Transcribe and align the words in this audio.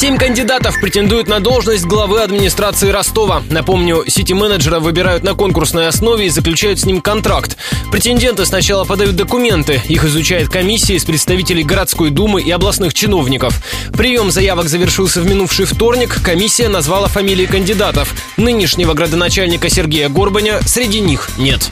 Семь 0.00 0.16
кандидатов 0.16 0.80
претендуют 0.80 1.28
на 1.28 1.40
должность 1.40 1.84
главы 1.84 2.22
администрации 2.22 2.88
Ростова. 2.88 3.42
Напомню, 3.50 4.02
сити-менеджера 4.08 4.80
выбирают 4.80 5.24
на 5.24 5.34
конкурсной 5.34 5.88
основе 5.88 6.24
и 6.24 6.30
заключают 6.30 6.80
с 6.80 6.86
ним 6.86 7.02
контракт. 7.02 7.58
Претенденты 7.92 8.46
сначала 8.46 8.84
подают 8.86 9.14
документы. 9.14 9.82
Их 9.90 10.02
изучает 10.04 10.48
комиссия 10.48 10.94
из 10.94 11.04
представителей 11.04 11.64
городской 11.64 12.08
думы 12.08 12.40
и 12.40 12.50
областных 12.50 12.94
чиновников. 12.94 13.62
Прием 13.92 14.30
заявок 14.30 14.70
завершился 14.70 15.20
в 15.20 15.26
минувший 15.26 15.66
вторник. 15.66 16.16
Комиссия 16.24 16.68
назвала 16.68 17.08
фамилии 17.08 17.44
кандидатов. 17.44 18.14
Нынешнего 18.38 18.94
градоначальника 18.94 19.68
Сергея 19.68 20.08
Горбаня 20.08 20.62
среди 20.64 21.00
них 21.00 21.28
нет. 21.36 21.68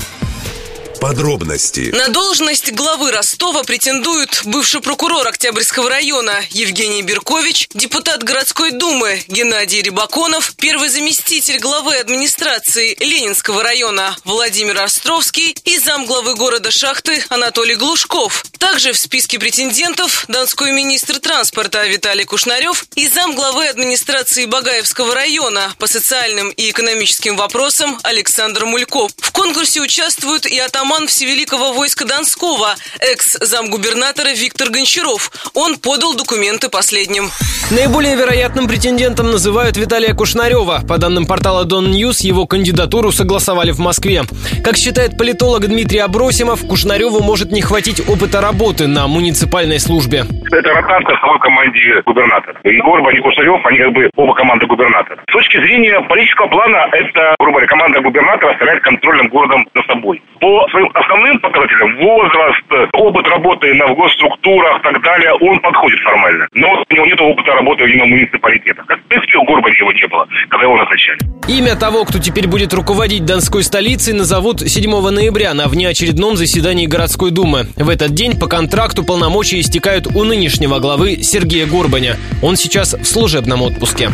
Подробности. 1.00 1.90
На 1.94 2.08
должность 2.08 2.72
главы 2.72 3.12
Ростова 3.12 3.62
претендуют 3.62 4.42
бывший 4.44 4.80
прокурор 4.80 5.26
Октябрьского 5.28 5.88
района 5.88 6.42
Евгений 6.50 7.02
Беркович, 7.02 7.68
депутат 7.74 8.22
городской 8.24 8.72
думы 8.72 9.22
Геннадий 9.28 9.80
Рибаконов, 9.80 10.54
первый 10.56 10.88
заместитель 10.88 11.58
главы 11.58 11.96
администрации 11.96 12.96
Ленинского 12.98 13.62
района 13.62 14.16
Владимир 14.24 14.80
Островский 14.80 15.56
и 15.64 15.78
замглавы 15.78 16.34
города 16.34 16.70
Шахты 16.70 17.24
Анатолий 17.28 17.76
Глушков. 17.76 18.44
Также 18.58 18.92
в 18.92 18.98
списке 18.98 19.38
претендентов 19.38 20.24
донской 20.28 20.72
министр 20.72 21.20
транспорта 21.20 21.86
Виталий 21.86 22.24
Кушнарев 22.24 22.86
и 22.96 23.06
замглавы 23.08 23.68
администрации 23.68 24.46
Багаевского 24.46 25.14
района 25.14 25.74
по 25.78 25.86
социальным 25.86 26.50
и 26.50 26.70
экономическим 26.70 27.36
вопросам 27.36 27.98
Александр 28.02 28.64
Мульков. 28.64 29.12
В 29.18 29.30
конкурсе 29.32 29.80
участвуют 29.80 30.46
и 30.46 30.58
атаман 30.58 31.06
Всевеликого 31.06 31.72
войска 31.72 32.04
Донского, 32.04 32.76
экс-замгубернатора 32.98 34.30
Виктор 34.30 34.70
Гончаров. 34.70 35.30
Он 35.54 35.78
подал 35.78 36.14
документы 36.14 36.68
последним. 36.68 37.30
Наиболее 37.70 38.16
вероятным 38.16 38.66
претендентом 38.66 39.30
называют 39.30 39.76
Виталия 39.76 40.14
Кушнарева. 40.14 40.80
По 40.88 40.96
данным 40.96 41.26
портала 41.26 41.66
DonNews, 41.66 42.20
его 42.20 42.46
кандидатуру 42.46 43.12
согласовали 43.12 43.72
в 43.72 43.78
Москве. 43.78 44.22
Как 44.64 44.78
считает 44.78 45.18
политолог 45.18 45.68
Дмитрий 45.68 45.98
Абросимов, 45.98 46.66
Кушнареву 46.66 47.20
может 47.20 47.52
не 47.52 47.60
хватить 47.60 48.00
опыта 48.08 48.40
работы 48.40 48.86
на 48.86 49.06
муниципальной 49.06 49.78
службе. 49.80 50.24
Это 50.50 50.68
ротация 50.72 51.14
в 51.20 51.38
команде 51.40 52.00
губернатора. 52.06 52.56
И 52.64 52.80
Горбан 52.80 53.14
и 53.14 53.20
Кушнарев, 53.20 53.60
они 53.66 53.78
как 53.78 53.92
бы 53.92 54.10
оба 54.16 54.32
команды 54.32 54.64
губернатора. 54.64 55.20
С 55.28 55.32
точки 55.32 55.58
зрения 55.58 56.00
политического 56.08 56.48
плана, 56.48 56.88
это, 56.92 57.36
грубо 57.38 57.60
говоря, 57.60 57.66
команда 57.66 58.00
губернатора 58.00 58.52
оставляет 58.52 58.82
контролем 58.82 59.28
городом 59.28 59.68
за 59.74 59.82
собой. 59.92 60.22
По 60.48 60.66
своим 60.70 60.88
основным 60.94 61.38
показателям, 61.40 61.94
возраст, 61.98 62.64
опыт 62.94 63.28
работы 63.28 63.74
на 63.74 63.86
госструктурах 63.92 64.80
и 64.80 64.82
так 64.82 65.02
далее, 65.02 65.34
он 65.34 65.60
подходит 65.60 66.00
формально. 66.00 66.48
Но 66.54 66.82
у 66.88 66.94
него 66.94 67.04
нет 67.04 67.20
опыта 67.20 67.52
работы 67.52 67.84
в 67.84 67.88
муниципалитетах. 67.88 68.86
Как, 68.86 68.98
в 68.98 69.02
принципе, 69.08 69.38
Горбани 69.46 69.76
его 69.76 69.92
не 69.92 70.06
было, 70.06 70.26
когда 70.48 70.64
его 70.64 70.76
назначали. 70.78 71.18
Имя 71.48 71.76
того, 71.76 72.06
кто 72.06 72.18
теперь 72.18 72.48
будет 72.48 72.72
руководить 72.72 73.26
Донской 73.26 73.62
столицей, 73.62 74.14
назовут 74.14 74.60
7 74.60 74.90
ноября 75.10 75.52
на 75.52 75.68
внеочередном 75.68 76.36
заседании 76.36 76.86
городской 76.86 77.30
думы. 77.30 77.66
В 77.76 77.90
этот 77.90 78.14
день 78.14 78.38
по 78.40 78.46
контракту 78.46 79.04
полномочия 79.04 79.60
истекают 79.60 80.06
у 80.06 80.24
нынешнего 80.24 80.78
главы 80.78 81.16
Сергея 81.16 81.66
Горбаня. 81.66 82.16
Он 82.42 82.56
сейчас 82.56 82.94
в 82.94 83.04
служебном 83.04 83.60
отпуске. 83.60 84.08